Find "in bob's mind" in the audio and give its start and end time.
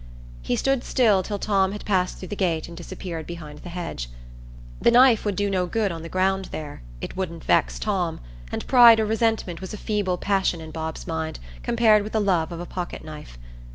10.59-11.37